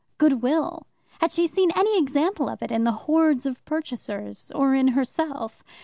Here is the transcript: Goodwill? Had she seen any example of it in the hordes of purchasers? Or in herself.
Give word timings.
Goodwill? 0.17 0.87
Had 1.19 1.31
she 1.31 1.45
seen 1.45 1.69
any 1.75 1.99
example 1.99 2.49
of 2.49 2.63
it 2.63 2.71
in 2.71 2.85
the 2.85 2.91
hordes 3.05 3.45
of 3.45 3.63
purchasers? 3.65 4.51
Or 4.55 4.73
in 4.73 4.87
herself. 4.87 5.63